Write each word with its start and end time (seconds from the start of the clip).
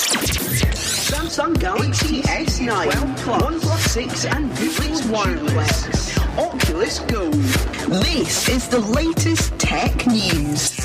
Samsung 0.00 1.58
Galaxy 1.60 2.22
S9, 2.22 2.90
OnePlus 2.90 3.88
6 3.90 4.24
and 4.26 4.56
Google's 4.56 5.02
Wireless, 5.08 6.18
Oculus 6.38 7.00
Go. 7.00 7.30
This 7.30 8.48
is 8.48 8.68
the 8.68 8.80
latest 8.80 9.58
tech 9.58 10.06
news. 10.06 10.76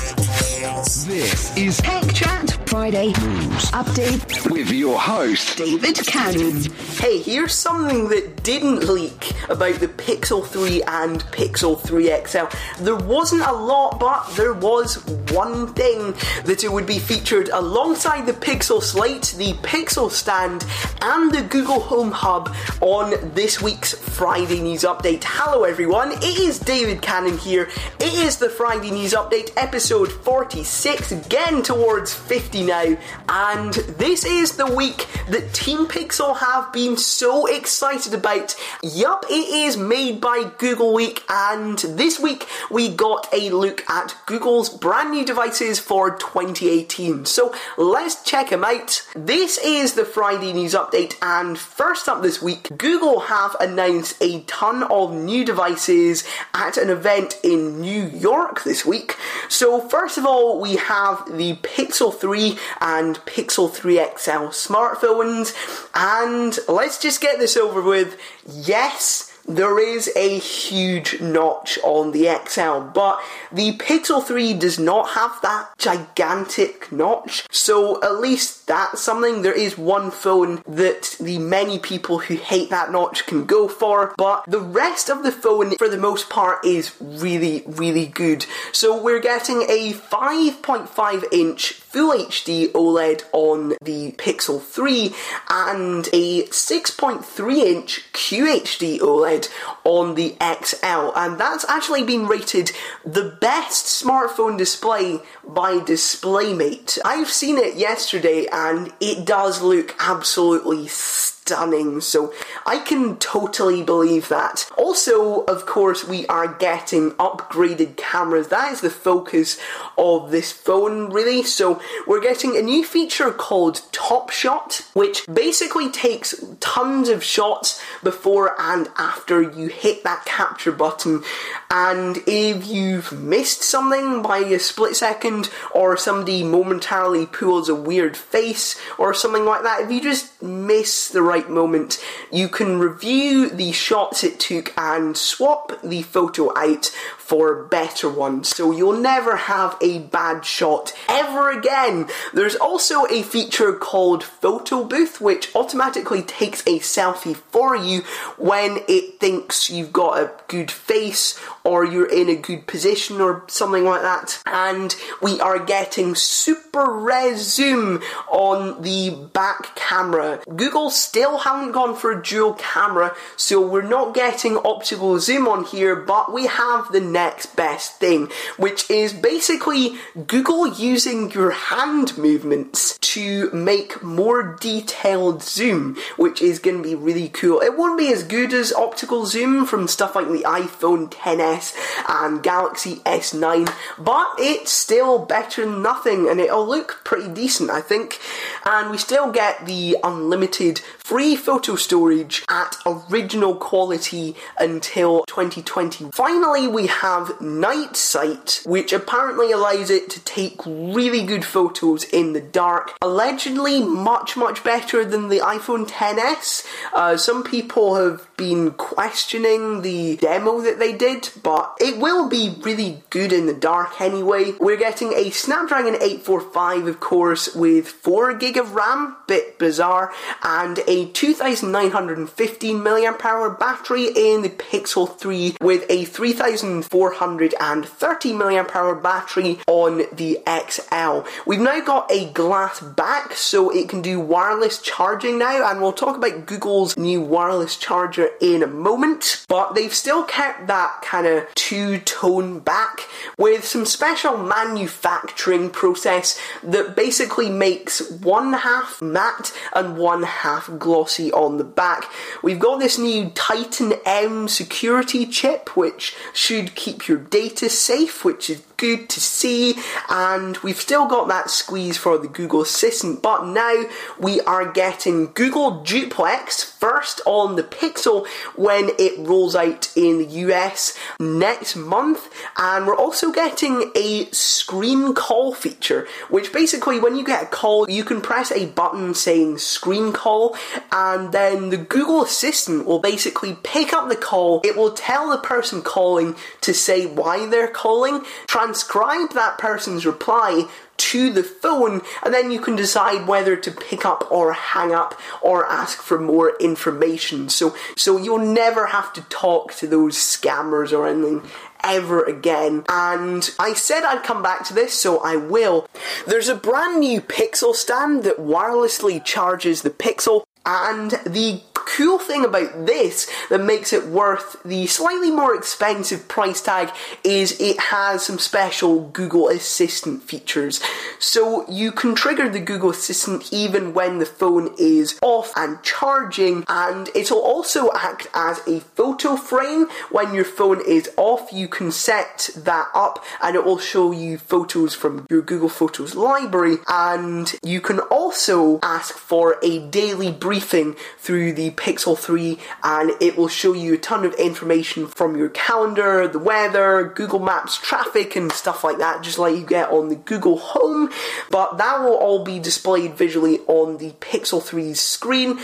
This 1.06 1.56
is 1.56 1.78
Tech 1.78 2.12
Chat 2.12 2.35
Friday 2.76 3.06
News 3.06 3.70
Update 3.70 4.50
with 4.50 4.70
your 4.70 4.98
host, 4.98 5.56
David 5.56 5.96
Cannon. 6.06 6.62
Hey, 6.98 7.22
here's 7.22 7.54
something 7.54 8.08
that 8.10 8.42
didn't 8.42 8.86
leak 8.86 9.32
about 9.48 9.76
the 9.76 9.88
Pixel 9.88 10.46
3 10.46 10.82
and 10.82 11.22
Pixel 11.32 11.80
3 11.80 12.12
XL. 12.26 12.82
There 12.84 12.94
wasn't 12.94 13.46
a 13.46 13.52
lot, 13.52 13.98
but 13.98 14.28
there 14.36 14.52
was 14.52 14.96
one 15.30 15.72
thing 15.72 16.12
that 16.44 16.64
it 16.64 16.70
would 16.70 16.86
be 16.86 16.98
featured 16.98 17.48
alongside 17.48 18.26
the 18.26 18.34
Pixel 18.34 18.82
Slate, 18.82 19.34
the 19.38 19.54
Pixel 19.66 20.10
Stand, 20.10 20.66
and 21.00 21.32
the 21.32 21.42
Google 21.42 21.80
Home 21.80 22.12
Hub 22.12 22.54
on 22.82 23.14
this 23.34 23.62
week's 23.62 23.94
Friday 23.94 24.60
News 24.60 24.82
Update. 24.82 25.24
Hello, 25.24 25.64
everyone. 25.64 26.12
It 26.12 26.38
is 26.40 26.58
David 26.58 27.00
Cannon 27.00 27.38
here. 27.38 27.70
It 28.00 28.12
is 28.12 28.36
the 28.36 28.50
Friday 28.50 28.90
News 28.90 29.14
Update, 29.14 29.50
episode 29.56 30.12
46, 30.12 31.12
again 31.12 31.62
towards 31.62 32.12
50 32.12 32.65
now, 32.66 32.96
and 33.28 33.72
this 33.72 34.24
is 34.24 34.56
the 34.56 34.66
week 34.66 35.06
that 35.28 35.52
Team 35.54 35.86
Pixel 35.86 36.36
have 36.38 36.72
been 36.72 36.96
so 36.96 37.46
excited 37.46 38.12
about. 38.12 38.54
Yup, 38.82 39.24
it 39.30 39.48
is 39.48 39.76
made 39.76 40.20
by 40.20 40.50
Google 40.58 40.92
Week, 40.92 41.22
and 41.28 41.78
this 41.78 42.18
week 42.18 42.46
we 42.70 42.88
got 42.94 43.28
a 43.32 43.50
look 43.50 43.88
at 43.88 44.14
Google's 44.26 44.68
brand 44.68 45.12
new 45.12 45.24
devices 45.24 45.78
for 45.78 46.16
2018. 46.16 47.24
So 47.24 47.54
let's 47.76 48.22
check 48.22 48.50
them 48.50 48.64
out. 48.64 49.06
This 49.14 49.58
is 49.58 49.94
the 49.94 50.04
Friday 50.04 50.52
News 50.52 50.74
Update, 50.74 51.16
and 51.22 51.58
first 51.58 52.08
up 52.08 52.22
this 52.22 52.42
week, 52.42 52.76
Google 52.76 53.20
have 53.20 53.56
announced 53.60 54.20
a 54.20 54.42
ton 54.42 54.82
of 54.84 55.14
new 55.14 55.44
devices 55.44 56.24
at 56.52 56.76
an 56.76 56.90
event 56.90 57.38
in 57.42 57.80
New 57.80 58.06
York 58.08 58.64
this 58.64 58.84
week. 58.84 59.16
So, 59.48 59.80
first 59.80 60.18
of 60.18 60.26
all, 60.26 60.60
we 60.60 60.76
have 60.76 61.24
the 61.36 61.54
Pixel 61.56 62.14
3 62.14 62.55
and 62.80 63.16
Pixel 63.26 63.72
3 63.72 63.96
XL 63.96 64.52
smartphones, 64.52 65.54
and 65.94 66.58
let's 66.68 66.98
just 66.98 67.20
get 67.20 67.38
this 67.38 67.56
over 67.56 67.80
with. 67.80 68.18
Yes, 68.46 69.35
there 69.46 69.78
is 69.78 70.10
a 70.16 70.38
huge 70.38 71.20
notch 71.20 71.78
on 71.82 72.12
the 72.12 72.28
XL, 72.46 72.90
but 72.92 73.20
the 73.52 73.76
Pixel 73.78 74.22
3 74.22 74.54
does 74.54 74.78
not 74.78 75.10
have 75.10 75.40
that 75.42 75.70
gigantic 75.78 76.90
notch. 76.90 77.46
So 77.50 78.02
at 78.02 78.20
least 78.20 78.66
that's 78.66 79.00
something. 79.00 79.42
There 79.42 79.52
is 79.52 79.78
one 79.78 80.10
phone 80.10 80.62
that 80.66 81.16
the 81.20 81.38
many 81.38 81.78
people 81.78 82.18
who 82.18 82.36
hate 82.36 82.70
that 82.70 82.90
notch 82.90 83.26
can 83.26 83.46
go 83.46 83.68
for, 83.68 84.14
but 84.16 84.44
the 84.46 84.60
rest 84.60 85.08
of 85.08 85.22
the 85.22 85.32
phone, 85.32 85.76
for 85.76 85.88
the 85.88 85.96
most 85.96 86.28
part, 86.28 86.64
is 86.64 86.94
really, 87.00 87.62
really 87.66 88.06
good. 88.06 88.46
So 88.72 89.00
we're 89.00 89.20
getting 89.20 89.62
a 89.62 89.92
5.5 89.92 91.24
inch 91.32 91.72
Full 91.96 92.12
HD 92.12 92.70
OLED 92.72 93.22
on 93.32 93.74
the 93.80 94.12
Pixel 94.18 94.60
3 94.60 95.14
and 95.48 96.06
a 96.12 96.42
6.3 96.42 97.56
inch 97.56 98.12
QHD 98.12 98.98
OLED 98.98 99.35
on 99.84 100.14
the 100.14 100.36
XL, 100.40 101.12
and 101.16 101.38
that's 101.38 101.64
actually 101.68 102.04
been 102.04 102.26
rated 102.26 102.72
the 103.04 103.36
best 103.40 103.86
smartphone 103.86 104.56
display 104.58 105.20
by 105.46 105.78
DisplayMate. 105.78 106.98
I've 107.04 107.30
seen 107.30 107.58
it 107.58 107.76
yesterday 107.76 108.46
and 108.50 108.92
it 109.00 109.26
does 109.26 109.62
look 109.62 109.94
absolutely 109.98 110.88
stunning, 110.88 111.35
so 111.46 112.32
I 112.64 112.78
can 112.78 113.16
totally 113.18 113.82
believe 113.82 114.28
that. 114.28 114.68
Also, 114.76 115.44
of 115.44 115.66
course, 115.66 116.04
we 116.04 116.26
are 116.26 116.54
getting 116.54 117.12
upgraded 117.12 117.96
cameras. 117.96 118.48
That 118.48 118.72
is 118.72 118.80
the 118.80 118.90
focus 118.90 119.58
of 119.96 120.30
this 120.30 120.50
phone, 120.50 121.10
really. 121.10 121.42
So, 121.42 121.80
we're 122.06 122.20
getting 122.20 122.56
a 122.56 122.62
new 122.62 122.84
feature 122.84 123.30
called 123.30 123.82
Top 123.92 124.30
Shot, 124.30 124.84
which 124.94 125.26
basically 125.32 125.90
takes 125.90 126.34
tons 126.60 127.08
of 127.08 127.22
shots 127.22 127.80
before 128.02 128.54
and 128.58 128.88
after 128.96 129.40
you 129.40 129.68
hit 129.68 130.04
that 130.04 130.24
capture 130.24 130.72
button. 130.72 131.22
And 131.70 132.18
if 132.26 132.66
you've 132.66 133.12
missed 133.12 133.62
something 133.62 134.22
by 134.22 134.38
a 134.38 134.58
split 134.58 134.96
second, 134.96 135.50
or 135.72 135.96
somebody 135.96 136.42
momentarily 136.42 137.26
pulls 137.26 137.68
a 137.68 137.74
weird 137.74 138.16
face, 138.16 138.80
or 138.98 139.14
something 139.14 139.44
like 139.44 139.62
that, 139.62 139.82
if 139.82 139.90
you 139.90 140.00
just 140.00 140.42
miss 140.42 141.08
the 141.08 141.22
right 141.22 141.35
moment, 141.44 142.02
you 142.32 142.48
can 142.48 142.78
review 142.78 143.48
the 143.50 143.72
shots 143.72 144.24
it 144.24 144.40
took 144.40 144.72
and 144.76 145.16
swap 145.16 145.72
the 145.82 146.02
photo 146.02 146.52
out 146.56 146.86
for 147.26 147.52
a 147.52 147.68
better 147.68 148.08
ones. 148.08 148.48
So 148.50 148.70
you'll 148.70 149.00
never 149.00 149.36
have 149.36 149.76
a 149.80 149.98
bad 149.98 150.44
shot 150.44 150.94
ever 151.08 151.50
again. 151.50 152.08
There's 152.32 152.54
also 152.54 153.04
a 153.06 153.22
feature 153.22 153.72
called 153.72 154.22
Photo 154.22 154.84
Booth, 154.84 155.20
which 155.20 155.54
automatically 155.54 156.22
takes 156.22 156.60
a 156.62 156.78
selfie 156.78 157.36
for 157.36 157.74
you 157.74 158.02
when 158.36 158.78
it 158.88 159.18
thinks 159.18 159.68
you've 159.68 159.92
got 159.92 160.20
a 160.20 160.32
good 160.46 160.70
face 160.70 161.38
or 161.64 161.84
you're 161.84 162.08
in 162.08 162.28
a 162.28 162.36
good 162.36 162.68
position 162.68 163.20
or 163.20 163.42
something 163.48 163.84
like 163.84 164.02
that. 164.02 164.40
And 164.46 164.94
we 165.20 165.40
are 165.40 165.58
getting 165.58 166.14
super 166.14 166.84
res 166.92 167.38
zoom 167.38 168.02
on 168.30 168.82
the 168.82 169.10
back 169.32 169.74
camera. 169.74 170.40
Google 170.54 170.90
still 170.90 171.25
haven't 171.34 171.72
gone 171.72 171.94
for 171.96 172.12
a 172.12 172.22
dual 172.22 172.54
camera, 172.54 173.14
so 173.36 173.60
we're 173.60 173.82
not 173.82 174.14
getting 174.14 174.56
optical 174.56 175.18
zoom 175.18 175.46
on 175.48 175.64
here, 175.64 175.96
but 175.96 176.32
we 176.32 176.46
have 176.46 176.92
the 176.92 177.00
next 177.00 177.56
best 177.56 177.98
thing, 177.98 178.30
which 178.56 178.90
is 178.90 179.12
basically 179.12 179.96
Google 180.26 180.66
using 180.66 181.30
your 181.32 181.50
hand 181.50 182.16
movements 182.16 182.98
to 182.98 183.50
make 183.52 184.02
more 184.02 184.56
detailed 184.60 185.42
zoom, 185.42 185.96
which 186.16 186.40
is 186.40 186.58
going 186.58 186.76
to 186.78 186.82
be 186.82 186.94
really 186.94 187.28
cool. 187.28 187.60
It 187.60 187.76
won't 187.76 187.98
be 187.98 188.12
as 188.12 188.22
good 188.22 188.52
as 188.52 188.72
optical 188.72 189.26
zoom 189.26 189.66
from 189.66 189.88
stuff 189.88 190.14
like 190.14 190.28
the 190.28 190.44
iPhone 190.46 191.10
10s 191.10 191.74
and 192.08 192.42
Galaxy 192.42 192.96
S9, 193.06 193.72
but 193.98 194.28
it's 194.38 194.72
still 194.72 195.18
better 195.18 195.64
than 195.64 195.82
nothing 195.82 196.28
and 196.28 196.40
it'll 196.40 196.66
look 196.66 197.00
pretty 197.04 197.28
decent, 197.28 197.70
I 197.70 197.80
think. 197.80 198.20
And 198.64 198.90
we 198.90 198.98
still 198.98 199.30
get 199.30 199.66
the 199.66 199.96
unlimited 200.02 200.80
free 201.06 201.36
photo 201.36 201.76
storage 201.76 202.42
at 202.48 202.76
original 202.84 203.54
quality 203.54 204.34
until 204.58 205.24
2020. 205.26 206.10
Finally, 206.12 206.66
we 206.66 206.88
have 206.88 207.40
Night 207.40 207.94
Sight, 207.94 208.60
which 208.66 208.92
apparently 208.92 209.52
allows 209.52 209.88
it 209.88 210.10
to 210.10 210.18
take 210.24 210.60
really 210.66 211.24
good 211.24 211.44
photos 211.44 212.02
in 212.02 212.32
the 212.32 212.40
dark. 212.40 212.96
Allegedly, 213.00 213.84
much, 213.84 214.36
much 214.36 214.64
better 214.64 215.04
than 215.04 215.28
the 215.28 215.38
iPhone 215.38 215.88
10s. 215.88 216.66
Uh, 216.92 217.16
some 217.16 217.44
people 217.44 217.94
have 217.94 218.26
been 218.36 218.72
questioning 218.72 219.82
the 219.82 220.16
demo 220.16 220.60
that 220.60 220.80
they 220.80 220.92
did, 220.92 221.30
but 221.40 221.76
it 221.80 221.98
will 221.98 222.28
be 222.28 222.56
really 222.62 223.04
good 223.10 223.32
in 223.32 223.46
the 223.46 223.54
dark 223.54 224.00
anyway. 224.00 224.54
We're 224.58 224.76
getting 224.76 225.12
a 225.12 225.30
Snapdragon 225.30 225.94
845, 225.94 226.88
of 226.88 226.98
course, 226.98 227.54
with 227.54 227.86
4 227.86 228.34
gig 228.34 228.56
of 228.56 228.74
RAM, 228.74 229.16
bit 229.28 229.56
bizarre, 229.60 230.12
and 230.42 230.80
a 230.88 230.95
2915 231.04 232.82
mAh 232.82 233.56
battery 233.58 234.06
in 234.06 234.42
the 234.42 234.48
Pixel 234.48 235.18
3 235.18 235.56
with 235.60 235.84
a 235.90 236.06
3430 236.06 238.32
mAh 238.32 238.94
battery 238.94 239.58
on 239.66 240.04
the 240.12 240.38
XL. 240.48 241.28
We've 241.46 241.60
now 241.60 241.80
got 241.80 242.10
a 242.10 242.30
glass 242.32 242.80
back 242.80 243.34
so 243.34 243.70
it 243.70 243.88
can 243.88 244.00
do 244.00 244.18
wireless 244.18 244.80
charging 244.80 245.38
now, 245.38 245.70
and 245.70 245.80
we'll 245.80 245.92
talk 245.92 246.16
about 246.16 246.46
Google's 246.46 246.96
new 246.96 247.20
wireless 247.20 247.76
charger 247.76 248.30
in 248.40 248.62
a 248.62 248.66
moment, 248.66 249.44
but 249.48 249.74
they've 249.74 249.94
still 249.94 250.24
kept 250.24 250.66
that 250.66 251.02
kind 251.02 251.26
of 251.26 251.46
two 251.54 251.98
tone 251.98 252.60
back 252.60 253.08
with 253.36 253.64
some 253.64 253.84
special 253.84 254.36
manufacturing 254.36 255.70
process 255.70 256.40
that 256.62 256.96
basically 256.96 257.50
makes 257.50 258.10
one 258.10 258.52
half 258.52 259.02
matte 259.02 259.52
and 259.74 259.96
one 259.96 260.22
half 260.22 260.70
glossy 260.86 261.32
on 261.32 261.56
the 261.56 261.64
back. 261.64 262.08
We've 262.44 262.60
got 262.60 262.78
this 262.78 262.96
new 262.96 263.30
Titan 263.30 263.94
M 264.04 264.46
security 264.46 265.26
chip 265.26 265.76
which 265.76 266.14
should 266.32 266.76
keep 266.76 267.08
your 267.08 267.18
data 267.18 267.68
safe, 267.68 268.24
which 268.24 268.48
is 268.48 268.62
good 268.76 269.08
to 269.08 269.20
see, 269.20 269.74
and 270.08 270.56
we've 270.58 270.80
still 270.80 271.06
got 271.06 271.28
that 271.28 271.50
squeeze 271.50 271.96
for 271.96 272.18
the 272.18 272.28
Google 272.28 272.62
Assistant, 272.62 273.22
but 273.22 273.46
now 273.46 273.84
we 274.18 274.40
are 274.42 274.70
getting 274.70 275.32
Google 275.32 275.82
Duplex 275.82 276.62
first 276.62 277.20
on 277.26 277.56
the 277.56 277.62
Pixel 277.62 278.26
when 278.54 278.90
it 278.98 279.18
rolls 279.18 279.56
out 279.56 279.90
in 279.96 280.18
the 280.18 280.26
US 280.26 280.96
next 281.18 281.76
month, 281.76 282.30
and 282.56 282.86
we're 282.86 282.96
also 282.96 283.32
getting 283.32 283.90
a 283.94 284.26
screen 284.30 285.14
call 285.14 285.54
feature, 285.54 286.06
which 286.28 286.52
basically, 286.52 287.00
when 287.00 287.16
you 287.16 287.24
get 287.24 287.42
a 287.42 287.46
call, 287.46 287.88
you 287.90 288.04
can 288.04 288.20
press 288.20 288.52
a 288.52 288.66
button 288.66 289.14
saying 289.14 289.58
screen 289.58 290.12
call, 290.12 290.56
and 290.92 291.32
then 291.32 291.70
the 291.70 291.76
Google 291.76 292.22
Assistant 292.22 292.86
will 292.86 292.98
basically 292.98 293.56
pick 293.62 293.92
up 293.92 294.08
the 294.08 294.16
call. 294.16 294.60
It 294.64 294.76
will 294.76 294.92
tell 294.92 295.30
the 295.30 295.38
person 295.38 295.82
calling 295.82 296.36
to 296.60 296.74
say 296.74 297.06
why 297.06 297.46
they're 297.46 297.68
calling, 297.68 298.24
transcribe 298.66 299.32
that 299.34 299.58
person's 299.58 300.04
reply 300.04 300.68
to 300.96 301.32
the 301.32 301.42
phone, 301.42 302.00
and 302.24 302.34
then 302.34 302.50
you 302.50 302.60
can 302.60 302.74
decide 302.74 303.28
whether 303.28 303.54
to 303.54 303.70
pick 303.70 304.04
up 304.04 304.30
or 304.30 304.54
hang 304.54 304.92
up 304.92 305.18
or 305.40 305.66
ask 305.66 305.98
for 305.98 306.18
more 306.18 306.56
information. 306.58 307.48
So, 307.48 307.76
so 307.96 308.16
you'll 308.16 308.38
never 308.38 308.86
have 308.86 309.12
to 309.12 309.20
talk 309.22 309.74
to 309.74 309.86
those 309.86 310.16
scammers 310.16 310.92
or 310.92 311.06
anything 311.06 311.48
ever 311.84 312.24
again. 312.24 312.84
And 312.88 313.48
I 313.58 313.74
said 313.74 314.04
I'd 314.04 314.24
come 314.24 314.42
back 314.42 314.64
to 314.66 314.74
this, 314.74 314.98
so 315.00 315.18
I 315.18 315.36
will. 315.36 315.86
There's 316.26 316.48
a 316.48 316.56
brand 316.56 317.00
new 317.00 317.20
Pixel 317.20 317.74
stand 317.74 318.24
that 318.24 318.38
wirelessly 318.38 319.22
charges 319.24 319.82
the 319.82 319.90
Pixel. 319.90 320.44
And 320.68 321.12
the 321.24 321.60
cool 321.96 322.18
thing 322.18 322.44
about 322.44 322.84
this 322.84 323.26
that 323.48 323.60
makes 323.60 323.90
it 323.90 324.06
worth 324.06 324.62
the 324.64 324.86
slightly 324.86 325.30
more 325.30 325.54
expensive 325.54 326.28
price 326.28 326.60
tag 326.60 326.90
is 327.24 327.58
it 327.58 327.78
has 327.80 328.26
some 328.26 328.38
special 328.38 329.08
Google 329.08 329.48
Assistant 329.48 330.22
features. 330.22 330.82
So 331.18 331.68
you 331.70 331.92
can 331.92 332.14
trigger 332.14 332.50
the 332.50 332.60
Google 332.60 332.90
Assistant 332.90 333.50
even 333.50 333.94
when 333.94 334.18
the 334.18 334.26
phone 334.26 334.74
is 334.78 335.18
off 335.22 335.52
and 335.56 335.82
charging, 335.82 336.64
and 336.68 337.08
it'll 337.14 337.40
also 337.40 337.90
act 337.94 338.26
as 338.34 338.60
a 338.66 338.80
photo 338.80 339.36
frame 339.36 339.86
when 340.10 340.34
your 340.34 340.44
phone 340.44 340.82
is 340.86 341.08
off. 341.16 341.50
You 341.50 341.66
can 341.66 341.90
set 341.90 342.50
that 342.56 342.88
up 342.94 343.24
and 343.42 343.56
it 343.56 343.64
will 343.64 343.78
show 343.78 344.12
you 344.12 344.36
photos 344.36 344.94
from 344.94 345.26
your 345.30 345.40
Google 345.40 345.70
Photos 345.70 346.14
library, 346.14 346.76
and 346.88 347.54
you 347.62 347.80
can 347.80 348.00
also 348.00 348.78
ask 348.82 349.14
for 349.14 349.56
a 349.62 349.78
daily 349.88 350.30
briefing 350.30 350.94
through 351.18 351.54
the 351.54 351.70
Pixel 351.86 352.18
3 352.18 352.58
and 352.82 353.12
it 353.20 353.36
will 353.36 353.46
show 353.46 353.72
you 353.72 353.94
a 353.94 353.96
ton 353.96 354.24
of 354.24 354.34
information 354.34 355.06
from 355.06 355.36
your 355.36 355.48
calendar, 355.50 356.26
the 356.26 356.40
weather, 356.40 357.12
Google 357.14 357.38
Maps 357.38 357.78
traffic 357.78 358.34
and 358.34 358.50
stuff 358.50 358.82
like 358.82 358.98
that, 358.98 359.22
just 359.22 359.38
like 359.38 359.54
you 359.54 359.64
get 359.64 359.90
on 359.90 360.08
the 360.08 360.16
Google 360.16 360.58
Home. 360.58 361.12
But 361.48 361.78
that 361.78 362.00
will 362.00 362.16
all 362.16 362.42
be 362.42 362.58
displayed 362.58 363.14
visually 363.14 363.60
on 363.68 363.98
the 363.98 364.10
Pixel 364.18 364.60
3's 364.60 364.98
screen. 364.98 365.60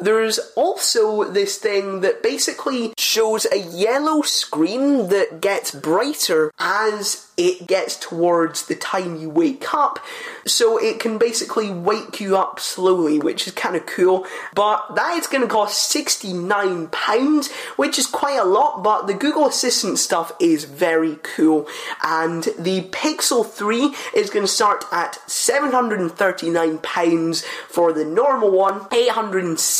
There's 0.00 0.38
also 0.54 1.24
this 1.24 1.58
thing 1.58 2.00
that 2.00 2.22
basically 2.22 2.94
shows 2.98 3.46
a 3.50 3.58
yellow 3.58 4.22
screen 4.22 5.08
that 5.08 5.40
gets 5.40 5.70
brighter 5.70 6.52
as 6.58 7.30
it 7.36 7.66
gets 7.66 7.96
towards 7.96 8.66
the 8.66 8.74
time 8.74 9.16
you 9.16 9.28
wake 9.28 9.74
up. 9.74 9.98
So 10.46 10.78
it 10.78 11.00
can 11.00 11.18
basically 11.18 11.70
wake 11.70 12.18
you 12.20 12.36
up 12.36 12.60
slowly, 12.60 13.18
which 13.18 13.46
is 13.46 13.52
kind 13.52 13.76
of 13.76 13.84
cool. 13.84 14.24
But 14.54 14.94
that 14.94 15.18
is 15.18 15.26
going 15.26 15.42
to 15.42 15.48
cost 15.48 15.94
£69, 15.94 17.52
which 17.76 17.98
is 17.98 18.06
quite 18.06 18.38
a 18.38 18.44
lot, 18.44 18.82
but 18.82 19.06
the 19.06 19.12
Google 19.12 19.46
Assistant 19.46 19.98
stuff 19.98 20.32
is 20.40 20.64
very 20.64 21.18
cool. 21.22 21.68
And 22.02 22.44
the 22.58 22.88
Pixel 22.90 23.46
3 23.46 23.94
is 24.14 24.30
going 24.30 24.44
to 24.44 24.50
start 24.50 24.86
at 24.90 25.18
£739 25.26 27.44
for 27.68 27.92
the 27.92 28.06
normal 28.06 28.50
one, 28.50 28.86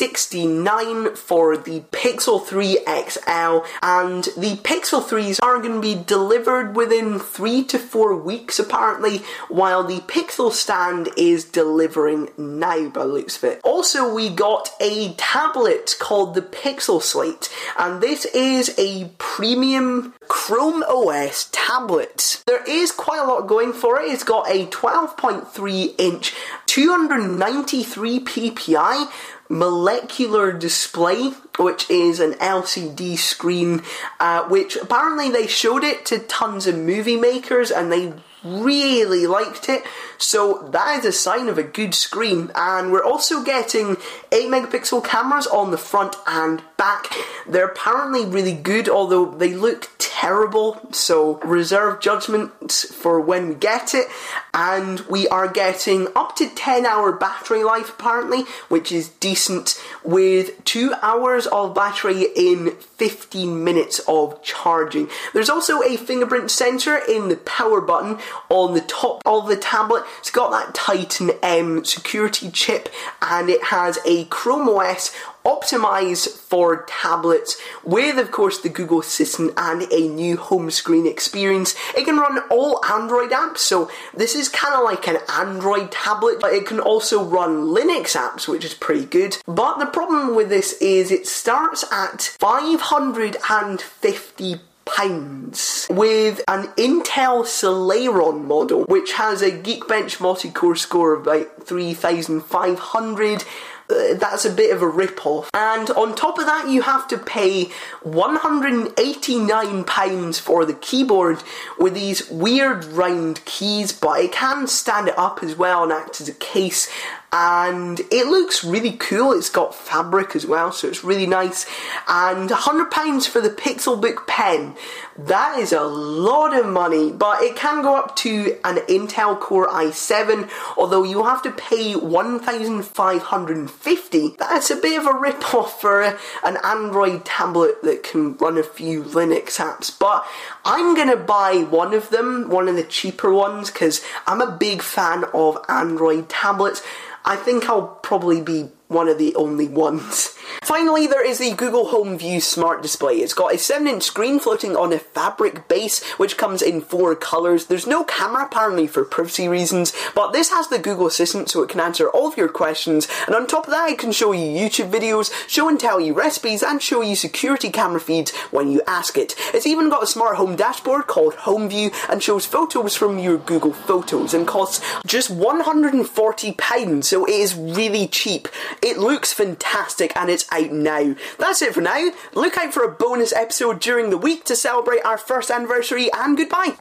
869 0.06 1.16
for 1.16 1.56
the 1.56 1.80
Pixel 1.90 2.44
3 2.44 2.78
XL, 2.86 3.66
and 3.82 4.24
the 4.36 4.56
Pixel 4.62 5.02
3s 5.02 5.40
are 5.42 5.58
going 5.58 5.74
to 5.74 5.80
be 5.80 6.00
delivered 6.00 6.76
within 6.76 7.18
three 7.18 7.64
to 7.64 7.78
four 7.78 8.16
weeks 8.16 8.60
apparently, 8.60 9.22
while 9.48 9.82
the 9.82 9.98
Pixel 10.00 10.52
stand 10.52 11.08
is 11.16 11.44
delivering 11.44 12.28
now 12.38 12.88
by 12.88 13.02
looks 13.02 13.36
of 13.36 13.44
it. 13.44 13.60
Also, 13.64 14.14
we 14.14 14.28
got 14.28 14.70
a 14.80 15.12
tablet 15.14 15.96
called 15.98 16.34
the 16.34 16.42
Pixel 16.42 17.02
Slate, 17.02 17.52
and 17.76 18.00
this 18.00 18.26
is 18.26 18.72
a 18.78 19.10
premium 19.18 20.14
Chrome 20.28 20.84
OS 20.84 21.48
tablet. 21.50 22.42
There 22.46 22.64
is 22.68 22.92
quite 22.92 23.20
a 23.20 23.26
lot 23.26 23.48
going 23.48 23.72
for 23.72 24.00
it. 24.00 24.12
It's 24.12 24.24
got 24.24 24.48
a 24.48 24.66
12.3 24.66 25.94
inch, 25.98 26.32
293 26.66 28.20
ppi 28.20 29.08
molecular 29.48 30.52
display, 30.52 31.32
which 31.58 31.90
is 31.90 32.20
an 32.20 32.32
LCD 32.34 33.16
screen, 33.16 33.82
uh, 34.20 34.44
which 34.48 34.76
apparently 34.76 35.30
they 35.30 35.46
showed 35.46 35.84
it 35.84 36.04
to 36.06 36.18
tons 36.18 36.66
of 36.66 36.76
movie 36.76 37.16
makers 37.16 37.70
and 37.70 37.90
they 37.90 38.12
really 38.46 39.26
liked 39.26 39.68
it. 39.68 39.82
So 40.18 40.68
that 40.72 41.00
is 41.00 41.04
a 41.04 41.12
sign 41.12 41.48
of 41.48 41.58
a 41.58 41.62
good 41.62 41.94
screen. 41.94 42.50
And 42.54 42.92
we're 42.92 43.04
also 43.04 43.42
getting 43.42 43.96
8 44.32 44.48
megapixel 44.48 45.04
cameras 45.04 45.46
on 45.46 45.70
the 45.70 45.78
front 45.78 46.16
and 46.26 46.62
back. 46.76 47.14
They're 47.48 47.66
apparently 47.66 48.24
really 48.24 48.54
good, 48.54 48.88
although 48.88 49.26
they 49.26 49.54
look 49.54 49.90
terrible. 49.98 50.80
So 50.92 51.38
reserve 51.38 52.00
judgment 52.00 52.72
for 52.72 53.20
when 53.20 53.48
we 53.48 53.54
get 53.54 53.94
it. 53.94 54.06
And 54.54 55.00
we 55.00 55.28
are 55.28 55.48
getting 55.48 56.08
up 56.16 56.36
to 56.36 56.48
10 56.48 56.86
hour 56.86 57.12
battery 57.12 57.64
life 57.64 57.90
apparently, 57.90 58.44
which 58.68 58.90
is 58.92 59.08
decent, 59.08 59.82
with 60.02 60.64
2 60.64 60.94
hours 61.02 61.45
of 61.46 61.75
battery 61.75 62.26
in 62.37 62.72
15 62.96 63.64
minutes 63.64 64.00
of 64.08 64.43
charging. 64.43 65.08
There's 65.32 65.50
also 65.50 65.82
a 65.82 65.96
fingerprint 65.96 66.50
sensor 66.50 66.96
in 66.96 67.28
the 67.28 67.37
power 67.37 67.81
button 67.81 68.19
on 68.48 68.75
the 68.75 68.81
top 68.81 69.22
of 69.25 69.48
the 69.48 69.56
tablet. 69.56 70.04
It's 70.19 70.31
got 70.31 70.50
that 70.50 70.75
Titan 70.75 71.32
M 71.43 71.84
security 71.84 72.50
chip 72.50 72.88
and 73.22 73.48
it 73.48 73.64
has 73.64 73.98
a 74.06 74.25
Chrome 74.26 74.69
OS 74.69 75.14
optimized 75.46 76.28
for 76.28 76.84
tablets 76.88 77.56
with 77.84 78.19
of 78.19 78.32
course 78.32 78.58
the 78.60 78.69
Google 78.69 79.00
Assistant 79.00 79.52
and 79.56 79.82
a 79.92 80.08
new 80.08 80.37
home 80.37 80.70
screen 80.72 81.06
experience. 81.06 81.76
It 81.96 82.04
can 82.04 82.16
run 82.19 82.40
all 82.50 82.84
Android 82.84 83.31
apps, 83.31 83.58
so 83.58 83.88
this 84.12 84.34
is 84.34 84.49
kind 84.49 84.75
of 84.75 84.82
like 84.82 85.06
an 85.06 85.19
Android 85.32 85.92
tablet, 85.92 86.40
but 86.40 86.52
it 86.52 86.66
can 86.66 86.81
also 86.81 87.22
run 87.22 87.69
Linux 87.69 88.16
apps, 88.16 88.49
which 88.49 88.64
is 88.64 88.75
pretty 88.75 89.06
good. 89.06 89.38
But 89.46 89.78
the 89.78 89.87
problem 89.87 90.34
with 90.34 90.49
this 90.49 90.72
is 90.81 91.12
it 91.12 91.28
starts 91.36 91.84
at 91.92 92.22
550 92.40 94.56
pounds 94.86 95.86
with 95.90 96.40
an 96.48 96.68
Intel 96.76 97.44
Celeron 97.44 98.44
model 98.44 98.84
which 98.84 99.12
has 99.14 99.42
a 99.42 99.50
Geekbench 99.50 100.20
multi-core 100.20 100.76
score 100.76 101.14
of 101.14 101.26
about 101.26 101.66
3500 101.66 103.44
uh, 103.88 104.14
that's 104.14 104.44
a 104.44 104.50
bit 104.50 104.75
of 104.75 104.82
a 104.82 104.88
rip-off. 104.88 105.49
And 105.54 105.88
on 105.90 106.16
top 106.16 106.40
of 106.40 106.46
that, 106.46 106.68
you 106.68 106.82
have 106.82 107.06
to 107.08 107.18
pay 107.18 107.66
£189 108.04 110.40
for 110.40 110.64
the 110.64 110.75
keyboard 110.75 111.44
with 111.78 111.94
these 111.94 112.28
weird 112.28 112.84
round 112.84 113.44
keys, 113.44 113.92
but 113.92 114.18
it 114.20 114.32
can 114.32 114.66
stand 114.66 115.06
it 115.06 115.16
up 115.16 115.40
as 115.42 115.54
well 115.54 115.84
and 115.84 115.92
act 115.92 116.20
as 116.20 116.28
a 116.28 116.34
case 116.34 116.90
and 117.38 118.00
it 118.11 118.28
looks 118.28 118.64
really 118.64 118.93
cool. 118.93 119.33
It's 119.33 119.50
got 119.50 119.75
fabric 119.75 120.35
as 120.35 120.47
well, 120.47 120.73
so 120.73 120.88
it's 120.88 121.05
really 121.05 121.26
nice. 121.26 121.66
And 122.09 122.49
£100 122.49 123.28
for 123.28 123.43
the 123.43 123.50
Pixelbook 123.50 124.26
pen. 124.26 124.75
That 125.19 125.59
is 125.59 125.73
a 125.73 125.83
lot 125.83 126.59
of 126.59 126.66
money, 126.66 127.12
but 127.12 127.43
it 127.43 127.55
can 127.55 127.83
go 127.83 127.97
up 127.97 128.16
to 128.16 128.59
an 128.64 128.76
Intel 128.88 129.38
Core 129.38 129.69
i7, 129.69 130.49
although 130.78 131.05
you 131.05 131.25
have 131.25 131.43
to 131.43 131.50
pay 131.50 131.95
1550 131.95 134.37
That's 134.38 134.71
a 134.71 134.76
bit 134.76 134.99
of 134.99 135.07
a 135.07 135.19
rip 135.19 135.55
off 135.55 135.78
for 135.81 136.02
an 136.02 136.57
Android 136.64 137.26
tablet 137.26 137.83
that 137.83 138.02
can 138.02 138.37
run 138.38 138.57
a 138.57 138.62
few 138.62 139.02
Linux 139.02 139.59
apps, 139.59 139.97
but 139.99 140.25
I'm 140.64 140.95
gonna 140.95 141.16
buy 141.16 141.66
one 141.69 141.93
of 141.93 142.09
them, 142.09 142.49
one 142.49 142.69
of 142.69 142.76
the 142.76 142.83
cheaper 142.83 143.33
ones, 143.33 143.71
because 143.71 144.02
I'm 144.26 144.40
a 144.40 144.50
big 144.50 144.81
fan 144.81 145.25
of 145.35 145.59
Android 145.69 146.31
tablets. 146.31 146.83
I 147.28 147.35
think 147.35 147.68
I'll 147.68 147.88
probably 147.88 148.40
be 148.40 148.68
one 148.87 149.09
of 149.09 149.18
the 149.18 149.35
only 149.35 149.66
ones. 149.66 150.36
Finally, 150.66 151.06
there 151.06 151.25
is 151.25 151.38
the 151.38 151.52
Google 151.52 151.90
Home 151.90 152.18
View 152.18 152.40
Smart 152.40 152.82
Display. 152.82 153.18
It's 153.18 153.35
got 153.35 153.54
a 153.54 153.56
7 153.56 153.87
inch 153.87 154.02
screen 154.02 154.40
floating 154.40 154.75
on 154.75 154.92
a 154.92 154.99
fabric 154.99 155.68
base, 155.68 156.02
which 156.14 156.37
comes 156.37 156.61
in 156.61 156.80
four 156.80 157.14
colours. 157.14 157.66
There's 157.66 157.87
no 157.87 158.02
camera 158.02 158.46
apparently 158.46 158.88
for 158.88 159.04
privacy 159.04 159.46
reasons, 159.46 159.92
but 160.12 160.32
this 160.32 160.50
has 160.50 160.66
the 160.66 160.80
Google 160.80 161.06
Assistant 161.06 161.49
so 161.49 161.62
it 161.62 161.68
can 161.68 161.78
answer 161.78 162.08
all 162.08 162.26
of 162.26 162.37
your 162.37 162.49
questions, 162.49 163.06
and 163.26 163.37
on 163.37 163.46
top 163.46 163.66
of 163.66 163.70
that, 163.70 163.90
it 163.90 163.99
can 164.00 164.11
show 164.11 164.32
you 164.32 164.40
YouTube 164.40 164.90
videos, 164.90 165.30
show 165.49 165.68
and 165.68 165.78
tell 165.78 166.00
you 166.00 166.12
recipes, 166.12 166.64
and 166.64 166.82
show 166.82 167.00
you 167.00 167.14
security 167.14 167.70
camera 167.70 168.00
feeds 168.00 168.35
when 168.50 168.68
you 168.68 168.82
ask 168.88 169.16
it. 169.16 169.37
It's 169.54 169.68
even 169.68 169.88
got 169.88 170.02
a 170.02 170.08
smart 170.08 170.35
home 170.35 170.56
dashboard 170.56 171.06
called 171.06 171.35
Home 171.35 171.68
View 171.68 171.92
and 172.08 172.20
shows 172.20 172.44
photos 172.44 172.96
from 172.96 173.20
your 173.20 173.38
Google 173.38 173.73
Photos 173.73 174.35
and 174.35 174.49
costs 174.49 174.85
just 175.06 175.30
£140, 175.30 177.04
so 177.04 177.25
it 177.25 177.35
is 177.35 177.54
really 177.54 178.08
cheap. 178.08 178.49
It 178.82 178.99
looks 178.99 179.32
fantastic 179.32 180.11
and 180.16 180.28
it's 180.28 180.44
out 180.56 180.72
now. 180.72 181.14
That's 181.38 181.62
it 181.62 181.75
for 181.75 181.80
now. 181.80 182.10
Look 182.34 182.56
out 182.56 182.75
for 182.75 182.82
a 182.82 182.90
bonus 182.90 183.32
episode 183.32 183.80
during 183.80 184.10
the 184.10 184.18
week 184.18 184.44
to 184.44 184.56
celebrate 184.56 185.04
our 185.04 185.18
first 185.18 185.50
anniversary 185.50 186.10
and 186.12 186.36
goodbye. 186.36 186.75